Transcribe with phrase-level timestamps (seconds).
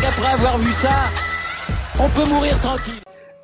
[0.00, 1.10] qu'après avoir vu ça,
[1.98, 2.94] on peut mourir tranquille.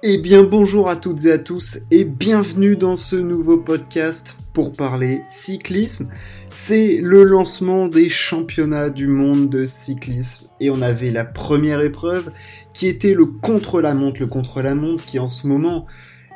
[0.03, 4.73] Eh bien bonjour à toutes et à tous et bienvenue dans ce nouveau podcast pour
[4.73, 6.09] parler cyclisme.
[6.51, 12.31] C'est le lancement des championnats du monde de cyclisme et on avait la première épreuve
[12.73, 15.87] qui était le contre-la-montre, le contre-la-montre qui en ce moment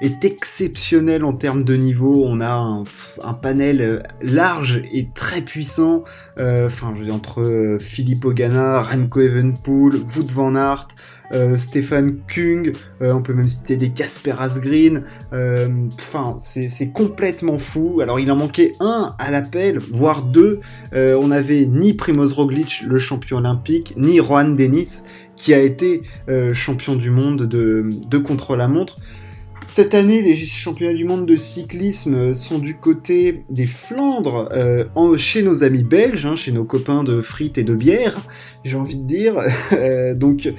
[0.00, 2.24] est exceptionnel en termes de niveau.
[2.26, 6.04] On a un, panel large et très puissant.
[6.39, 6.68] Euh,
[7.11, 10.89] entre euh, Philippe Ogana, Remco Evenpool, Wout van Aert,
[11.32, 11.57] euh,
[12.29, 15.04] Kung, euh, on peut même citer des Casper Asgreen.
[16.39, 18.00] C'est complètement fou.
[18.03, 20.61] Alors, il en manquait un à l'appel, voire deux.
[20.92, 25.03] on avait ni Primoz Roglic, le champion olympique, ni Juan Denis,
[25.36, 26.03] qui a été
[26.53, 28.96] champion du monde de, de contre-la-montre.
[29.67, 34.48] Cette année, les championnats du monde de cyclisme sont du côté des Flandres,
[35.17, 38.21] chez nos amis belges, hein, chez nos copains de frites et de bière,
[38.65, 39.34] j'ai envie de dire.
[40.17, 40.53] donc,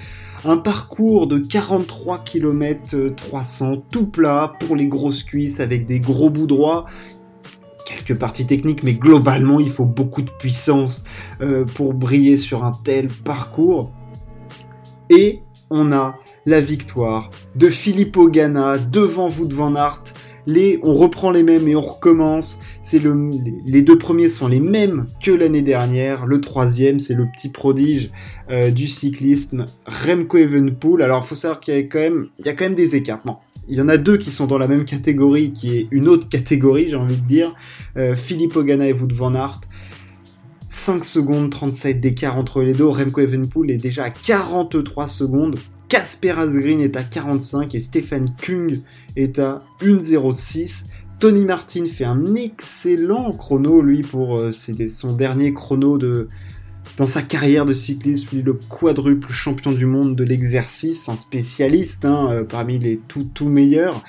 [0.43, 6.29] un parcours de 43 km 300 tout plat pour les grosses cuisses avec des gros
[6.29, 6.85] bouts droits
[7.85, 11.03] quelques parties techniques, mais globalement, il faut beaucoup de puissance
[11.41, 13.91] euh, pour briller sur un tel parcours.
[15.09, 20.13] Et on a la victoire de Filippo Ganna devant Wout van Aert
[20.47, 22.59] les, on reprend les mêmes et on recommence.
[22.81, 23.31] C'est le,
[23.65, 26.25] les deux premiers sont les mêmes que l'année dernière.
[26.25, 28.11] Le troisième, c'est le petit prodige
[28.51, 31.01] euh, du cyclisme, Remco Evenpool.
[31.01, 33.21] Alors, il faut savoir qu'il y a quand même, des écarts.
[33.67, 36.29] il y en a deux qui sont dans la même catégorie, qui est une autre
[36.29, 37.55] catégorie, j'ai envie de dire.
[37.97, 39.61] Euh, Philippe Ogana et Wout van Aert.
[40.67, 42.87] 5 secondes 37 d'écart entre les deux.
[42.87, 45.57] Remco Evenpool est déjà à 43 secondes.
[45.87, 48.81] Casper Asgreen est à 45 et Stephen Kung
[49.15, 50.85] est à 1.06.
[51.19, 56.27] Tony Martin fait un excellent chrono, lui, pour euh, son dernier chrono de,
[56.97, 62.05] dans sa carrière de cycliste, lui, le quadruple champion du monde de l'exercice, un spécialiste
[62.05, 64.03] hein, euh, parmi les tout, tout meilleurs.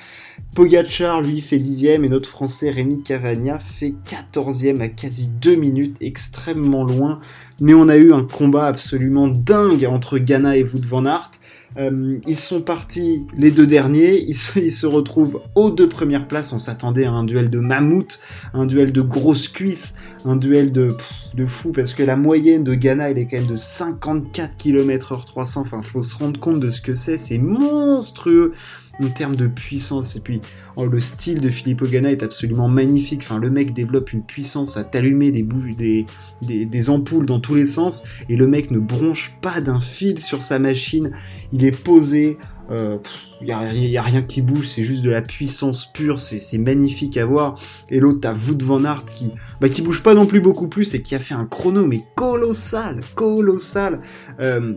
[0.54, 5.96] Pogachar, lui, fait dixième et notre français Rémi Cavagna fait quatorzième à quasi deux minutes,
[6.00, 7.20] extrêmement loin.
[7.60, 11.32] Mais on a eu un combat absolument dingue entre Ghana et Wout van Aert.
[11.78, 16.52] Euh, ils sont partis les deux derniers, ils se, retrouvent aux deux premières places.
[16.52, 18.18] On s'attendait à un duel de mammouth,
[18.54, 19.94] un duel de grosses cuisses,
[20.24, 20.96] un duel de,
[21.34, 25.24] de fou parce que la moyenne de Ghana elle est quand même de 54 km/h
[25.26, 25.60] 300.
[25.60, 28.52] Enfin, faut se rendre compte de ce que c'est, c'est monstrueux
[29.02, 30.16] en termes de puissance.
[30.16, 30.40] Et puis,
[30.76, 33.20] oh, le style de Filippo Ganna est absolument magnifique.
[33.22, 38.04] Enfin, le mec développe une puissance à t'allumer des, ampoules dans tous les sens.
[38.28, 41.12] Et le mec ne bronche pas d'un fil sur sa machine.
[41.52, 42.38] Il est posé.
[42.68, 42.98] Il euh,
[43.42, 47.60] n'y a, rien qui bouge, c'est juste de la puissance pure, c'est magnifique à voir.
[47.90, 49.30] Et l'autre, t'as Wout van Aert qui,
[49.60, 52.02] bah, qui bouge pas non plus beaucoup plus et qui a fait un chrono, mais
[52.16, 54.00] colossal, colossal.
[54.40, 54.74] Euh,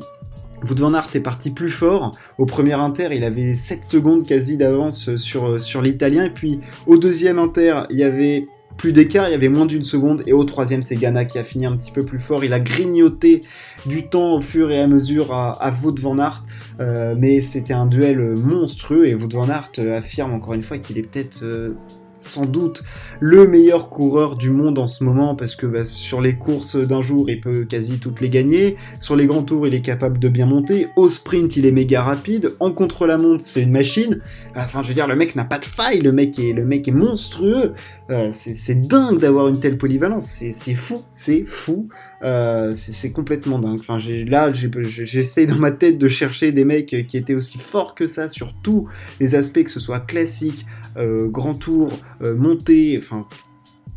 [0.67, 2.17] Wout van Aert est parti plus fort.
[2.37, 6.25] Au premier inter, il avait 7 secondes quasi d'avance sur, l'italien.
[6.25, 8.47] Et puis au deuxième inter, il y avait
[8.77, 10.23] plus d'écart, il y avait moins d'une seconde.
[10.25, 12.43] Et au troisième, c'est Ghana qui a fini un petit peu plus fort.
[12.43, 13.41] Il a grignoté
[13.85, 16.43] du temps au fur et à mesure à, à van Aert.
[16.79, 19.07] Euh, mais c'était un duel monstrueux.
[19.07, 21.43] Et Wout van Aert affirme encore une fois qu'il est peut-être...
[21.43, 21.75] Euh,
[22.19, 22.83] sans doute
[23.19, 27.01] le meilleur coureur du monde en ce moment parce que bah, sur les courses d'un
[27.01, 30.29] jour il peut quasi toutes les gagner, sur les grands tours il est capable de
[30.29, 34.19] bien monter, au sprint il est méga rapide, en contre-la-montre c'est une machine,
[34.55, 36.87] enfin je veux dire le mec n'a pas de faille, le mec est, le mec
[36.87, 37.73] est monstrueux,
[38.11, 41.89] euh, c'est dingue d'avoir une telle polyvalence, c'est fou, c'est fou,
[42.23, 43.79] euh, c'est complètement dingue.
[43.79, 43.97] Enfin,
[44.27, 48.29] là, j'essaye dans ma tête de chercher des mecs qui étaient aussi forts que ça
[48.29, 48.87] sur tous
[49.19, 50.65] les aspects, que ce soit classique,
[50.97, 51.91] euh, grand tour,
[52.21, 53.25] euh, montée, enfin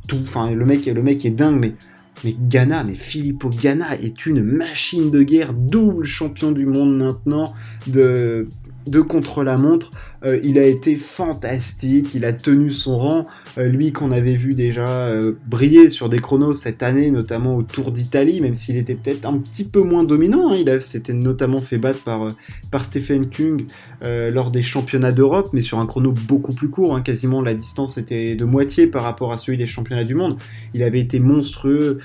[0.06, 0.20] tout.
[0.22, 1.74] Enfin, le mec, le mec est dingue, mais
[2.24, 7.52] mais Ghana, mais Filippo Ghana est une machine de guerre, double champion du monde maintenant
[7.88, 8.48] de
[8.87, 9.91] de contre-la-montre.
[10.25, 13.26] Euh, il a été fantastique, il a tenu son rang.
[13.59, 17.62] Euh, lui qu'on avait vu déjà euh, briller sur des chronos cette année, notamment au
[17.62, 20.52] Tour d'Italie, même s'il était peut-être un petit peu moins dominant.
[20.52, 20.56] Hein.
[20.56, 22.34] Il s'était notamment fait battre par,
[22.82, 23.67] Stephen Kung
[24.02, 26.96] lors des championnats d'Europe, mais sur un chrono beaucoup plus court.
[26.96, 27.02] Hein.
[27.02, 30.37] Quasiment la distance était de moitié par rapport à celui des championnats du monde.
[30.75, 31.99] Il avait été monstrueux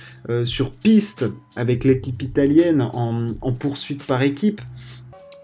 [0.44, 1.26] sur piste
[1.56, 4.62] avec l'équipe italienne en poursuite par équipe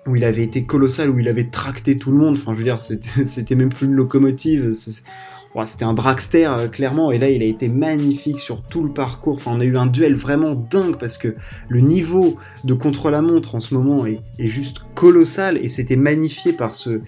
[0.07, 2.35] où il avait été colossal, où il avait tracté tout le monde.
[2.35, 4.73] Enfin, je veux dire, c'était même plus une locomotive.
[5.65, 7.11] C'était un dragster, euh, clairement.
[7.11, 9.35] Et là, il a été magnifique sur tout le parcours.
[9.35, 11.35] Enfin, on a eu un duel vraiment dingue parce que
[11.69, 15.57] le niveau de contre-la-montre en ce moment est, juste colossal.
[15.57, 17.01] Et c'était magnifié par ce,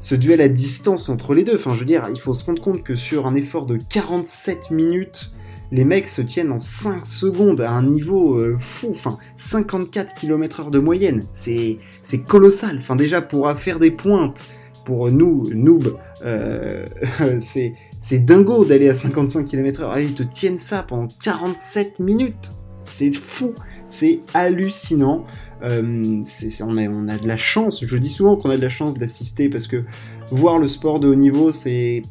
[0.00, 1.54] ce duel à distance entre les deux.
[1.54, 4.70] Enfin, je veux dire, il faut se rendre compte que sur un effort de 47
[4.70, 5.32] minutes,
[5.74, 10.70] les mecs se tiennent en 5 secondes à un niveau euh, fou, enfin 54 km/h
[10.70, 11.78] de moyenne, c'est
[12.28, 12.78] colossal.
[12.78, 14.44] Enfin déjà pour faire des pointes,
[14.84, 16.86] pour nous, noob, euh,
[17.40, 17.74] c'est
[18.24, 20.00] dingo d'aller à 55 km/h.
[20.00, 22.52] ils te tiennent ça pendant 47 minutes.
[22.84, 23.54] C'est fou,
[23.88, 25.24] c'est hallucinant.
[25.64, 26.22] Euh,
[26.60, 29.48] on, on, a, de la chance, je dis souvent qu'on a de la chance d'assister
[29.48, 29.82] parce que
[30.30, 32.02] voir le sport de haut niveau, c'est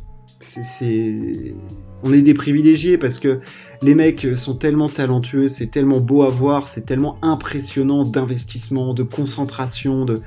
[2.03, 3.39] on est des privilégiés parce que
[3.81, 9.03] les mecs sont tellement talentueux, c'est tellement beau à voir, c'est tellement impressionnant d'investissement, de
[9.03, 10.21] concentration, de,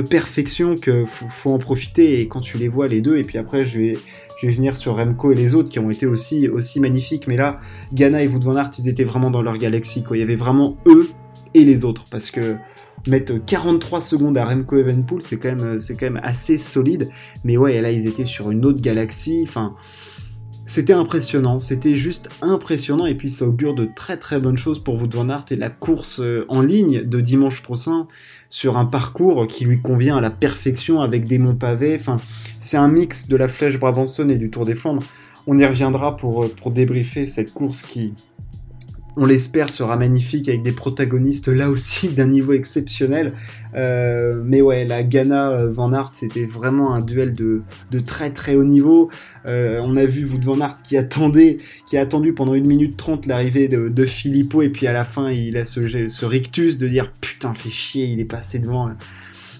[0.00, 2.20] perfection que faut, en profiter.
[2.20, 3.94] Et quand tu les vois les deux et puis après je vais
[4.42, 6.48] venir sur Remco et les autres qui ont été aussi
[6.80, 7.28] magnifiques.
[7.28, 7.60] Mais là
[7.92, 11.08] Ghana et Wout van ils étaient vraiment dans leur galaxie il y avait vraiment eux
[11.54, 12.56] et les autres parce que
[13.08, 17.10] mettre 43 secondes à Remco Evenpool c'est quand même quand même assez solide
[17.44, 19.74] mais ouais là ils étaient sur une autre galaxie enfin
[20.64, 24.94] c'était impressionnant, c'était juste impressionnant et puis ça augure de très très bonnes choses pour
[24.94, 28.06] Wout van Aert et la course euh, en ligne de dimanche prochain
[28.48, 31.96] sur un parcours qui lui convient à la perfection avec des monts pavés.
[31.98, 32.16] Enfin,
[32.60, 35.02] c'est un mix de la flèche Brabanson et du Tour des Flandres.
[35.48, 38.14] On y reviendra pour, euh, pour débriefer cette course qui,
[39.16, 43.32] on l'espère, sera magnifique avec des protagonistes là aussi d'un niveau exceptionnel.
[43.74, 47.62] Euh, mais ouais, la Ghana euh, Aert, c'était vraiment un duel de,
[48.04, 49.10] très très haut niveau.
[49.46, 52.96] Euh, on a vu Wout Van Aert qui attendait, qui a attendu pendant une minute
[52.96, 56.78] trente l'arrivée de, de Filippo et puis à la fin il a ce, ce rictus
[56.78, 58.90] de dire putain fait chier, il est passé devant.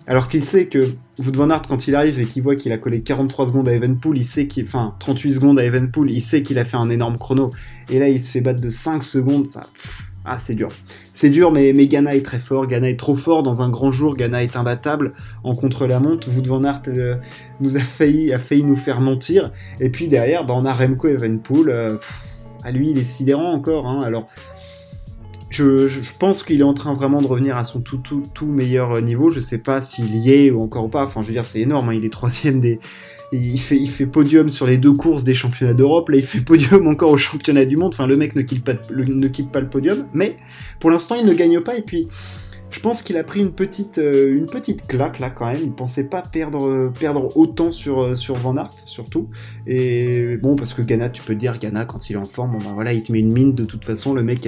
[0.07, 0.79] Alors qu'il sait que
[1.19, 4.19] Wout van quand il arrive et qu'il voit qu'il a collé 43 secondes à Evenpool,
[4.19, 7.19] il sait qu'il, enfin, 38 secondes à Evenpool, il sait qu'il a fait un énorme
[7.19, 7.51] chrono.
[7.89, 9.63] Et là, il se fait battre de 5 secondes, ça,
[10.25, 10.69] ah, c'est dur.
[11.13, 12.67] C'est dur, mais, Ghana est très fort.
[12.67, 14.17] Ghana est trop fort dans un grand jour.
[14.17, 16.29] Ghana est imbattable en contre-la-montre.
[16.29, 17.17] Wout van euh,
[17.61, 19.51] nous a failli, a failli nous faire mentir.
[19.81, 21.71] Et puis derrière, bah, on a Remco Evenpool.
[21.71, 21.97] Euh,
[22.63, 23.89] à lui, il est sidérant encore.
[23.89, 24.01] Hein.
[24.05, 24.29] Alors,
[25.53, 28.03] je, pense qu'il est en train vraiment de revenir à son tout,
[28.47, 29.31] meilleur niveau.
[29.31, 31.05] Je sais pas s'il y est ou encore pas.
[31.05, 31.91] Enfin, je veux dire, c'est énorme.
[31.91, 31.95] Hein.
[31.95, 32.81] Il est troisième des.
[33.35, 36.11] Il fait, podium sur les deux courses des championnats d'Europe.
[36.11, 37.93] Là, il fait podium encore au championnat du monde.
[37.95, 40.07] Enfin, le mec ne quitte pas, ne quitte pas le podium.
[40.13, 40.37] Mais
[40.81, 41.77] pour l'instant, il ne gagne pas.
[41.77, 42.09] Et puis,
[42.73, 45.61] je pense qu'il a pris une petite, euh, une petite claque là quand même.
[45.63, 49.29] Il pensait pas perdre, perdre autant sur, euh, sur Van Aert surtout.
[49.67, 52.73] Et bon, parce que Ghana, tu peux dire Ghana quand il est en forme, bah
[52.75, 54.15] voilà, il te met une mine de toute façon.
[54.15, 54.41] Le mec,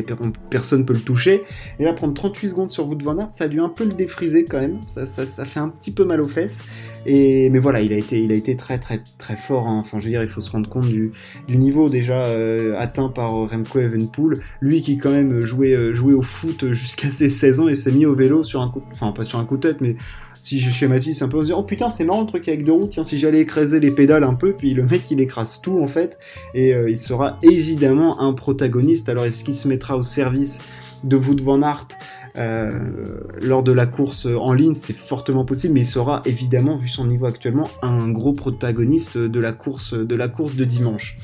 [0.48, 1.44] personne peut le toucher.
[1.78, 3.92] Et là, prendre 38 secondes sur Wout Van Aert, ça a dû un peu le
[3.92, 4.80] défriser quand même.
[4.86, 6.64] Ça, ça, ça fait un petit peu mal aux fesses.
[7.04, 9.66] Et mais voilà, il a été, il a été très très très fort.
[9.68, 9.80] Hein.
[9.80, 11.12] Enfin, je veux dire, il faut se rendre compte du,
[11.46, 14.40] du niveau déjà euh, atteint par Remco Evenpool.
[14.62, 18.06] Lui qui quand même jouait, jouait au foot jusqu'à ses 16 ans et s'est mis
[18.06, 19.96] au vélo sur un coup, enfin pas un coup de tête, mais
[20.40, 22.64] si je schématise un peu, on se dit oh putain c'est marrant le truc avec
[22.64, 25.60] deux roues, tiens si j'allais écraser les pédales un peu, puis le mec il écrase
[25.60, 26.18] tout en fait,
[26.54, 29.08] et euh, il sera évidemment un protagoniste.
[29.08, 30.60] Alors est-ce qu'il se mettra au service
[31.02, 31.88] de Wout van Aert
[32.36, 36.88] euh, lors de la course en ligne, c'est fortement possible, mais il sera évidemment, vu
[36.88, 41.16] son niveau actuellement, un gros protagoniste de la course de, la course de dimanche.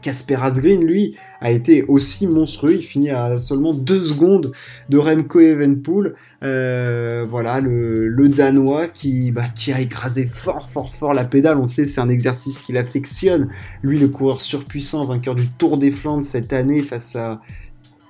[0.00, 2.74] Casper Asgreen, lui, a été aussi monstrueux.
[2.74, 4.52] Il finit à seulement deux secondes
[4.88, 6.14] de Remco Evenpool.
[6.42, 11.58] Euh, voilà, le, Danois qui, bah, qui a écrasé fort, fort, fort la pédale.
[11.58, 13.48] On sait, c'est un exercice qu'il affectionne.
[13.82, 17.40] Lui, le coureur surpuissant, vainqueur du Tour des Flandres cette année face à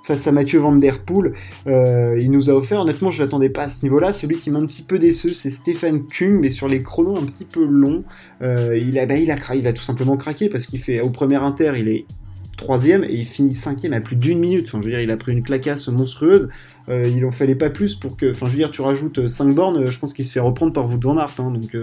[0.02, 1.32] face à Mathieu Van Der Poel.
[1.66, 4.12] Euh, il nous a offert, honnêtement, je l'attendais pas à ce niveau-là.
[4.12, 7.24] Celui qui m'a un petit peu déçu, c'est Stéphane Kung, mais sur les chronos un
[7.24, 8.04] petit peu longs,
[8.42, 9.30] euh, il, a, bah, il
[9.66, 12.06] a tout simplement craqué parce qu'il fait au premier inter, il est
[12.56, 14.66] troisième et il finit cinquième à plus d'une minute.
[14.68, 16.48] Enfin, je veux dire, il a pris une clacasse monstrueuse.
[16.88, 19.54] Euh, il en fallait pas plus pour que, enfin, je veux dire, tu rajoutes 5
[19.54, 21.34] bornes, je pense qu'il se fait reprendre par Wout van Aert.
[21.38, 21.74] Hein, donc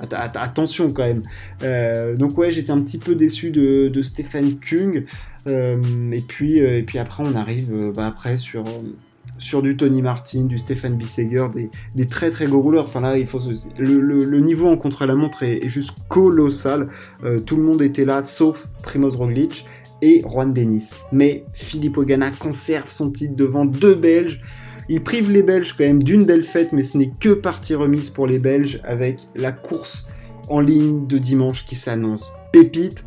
[0.00, 2.16] attention quand même.
[2.16, 5.04] donc ouais, j'étais un petit peu déçu de, de Stéphane Kung.
[5.46, 10.44] Euh, et puis euh, puis après on arrive euh, bah, après sur du Tony Martin,
[10.44, 12.84] du Stéphane Bisseger, des, des, très très gros rouleurs.
[12.84, 13.40] Enfin il faut
[13.78, 16.88] le, niveau en contre-la-montre est, juste colossal.
[17.46, 19.66] tout le monde était là, sauf Primoz Roglic
[20.02, 20.90] et Juan Denis.
[21.10, 24.42] Mais Philippe Ogana conserve son titre devant deux Belges.
[24.92, 28.10] Il prive les Belges quand même d'une belle fête, mais ce n'est que partie remise
[28.10, 30.08] pour les Belges avec la course
[30.48, 32.32] en ligne de dimanche qui s'annonce.
[32.50, 33.04] Pépite,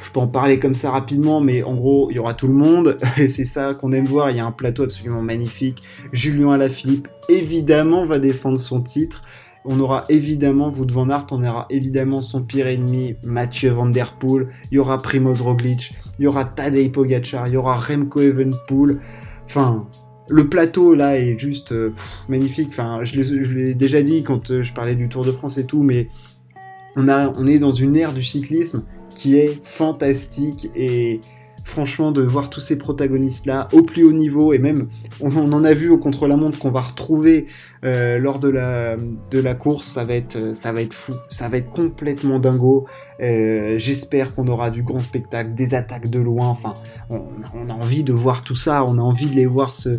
[0.00, 2.54] je peux en parler comme ça rapidement, mais en gros, il y aura tout le
[2.54, 5.82] monde, et c'est ça qu'on aime voir, il y a un plateau absolument magnifique.
[6.12, 9.24] Julien Alaphilippe, évidemment, va défendre son titre.
[9.64, 14.16] On aura évidemment Wout van Aert, on aura évidemment son pire ennemi, Mathieu Van Der
[14.16, 18.20] Poel, il y aura Primoz Roglic, il y aura Tadej Pogacar, il y aura Remco
[18.20, 19.00] Evenpool.
[19.44, 19.88] Enfin,
[20.30, 21.92] le plateau là est juste euh,
[22.28, 22.68] magnifique.
[22.70, 25.82] Enfin, je l'ai déjà dit quand euh, je parlais du Tour de France et tout,
[25.82, 26.08] mais
[26.96, 31.20] on, on est dans une ère du cyclisme qui est fantastique et
[31.64, 34.88] franchement, de voir tous ces protagonistes-là au plus haut niveau, et même,
[35.20, 37.46] on, en a vu au contre-la-montre qu'on va retrouver
[37.84, 40.38] euh, lors de la, course, ça va, être,
[40.92, 42.86] fou, ça va être complètement dingo.
[43.20, 46.74] Euh, j'espère qu'on aura du grand spectacle, des attaques de loin, enfin,
[47.08, 47.20] on,
[47.68, 49.98] a envie de voir tout ça, on a envie de les voir se,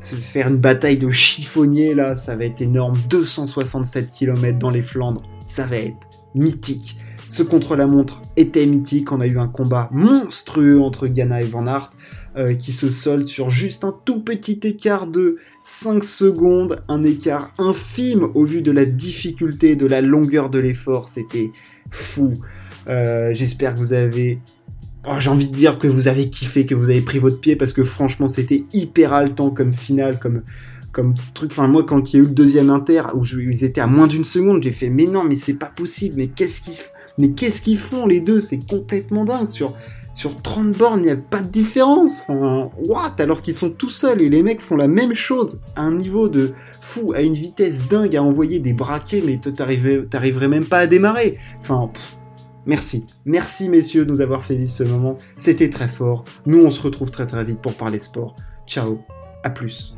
[0.00, 4.82] se faire une bataille de chiffonniers, là, ça va être énorme, 267 km dans les
[4.82, 6.98] Flandres, ça va être mythique.
[7.28, 9.12] Ce contre-la-montre était mythique.
[9.12, 11.90] On a eu un combat monstrueux entre Ghana et Van Aert
[12.36, 16.82] euh, qui se solde sur juste un tout petit écart de 5 secondes.
[16.88, 21.08] Un écart infime au vu de la difficulté, de la longueur de l'effort.
[21.08, 21.50] C'était
[21.90, 22.34] fou.
[22.88, 24.40] Euh, j'espère que vous avez
[25.10, 27.56] Oh, j'ai envie de dire que vous avez kiffé, que vous avez pris votre pied
[27.56, 30.42] parce que franchement c'était hyper haletant comme finale, comme
[30.92, 31.52] comme truc.
[31.52, 34.06] Enfin moi quand il y a eu le deuxième inter où ils étaient à moins
[34.06, 36.74] d'une seconde, j'ai fait mais non mais c'est pas possible, mais qu'est-ce qu'ils
[37.18, 38.40] mais qu'est-ce qu'ils font les deux?
[38.40, 39.48] C'est complètement dingue.
[39.48, 39.74] Sur,
[40.14, 42.20] sur 30 bornes, il n'y a pas de différence.
[42.22, 43.14] Enfin, what?
[43.18, 46.28] Alors qu'ils sont tout seuls et les mecs font la même chose à un niveau
[46.28, 50.86] de fou, à une vitesse dingue, à envoyer des braquets, mais t'arriverais même pas à
[50.86, 51.38] démarrer.
[51.60, 51.90] Enfin,
[52.66, 53.06] merci.
[53.26, 55.18] Merci messieurs de nous avoir fait vivre ce moment.
[55.36, 56.24] C'était très fort.
[56.46, 58.36] Nous, on se retrouve très très vite pour parler sport.
[58.66, 58.98] Ciao,
[59.42, 59.97] à plus.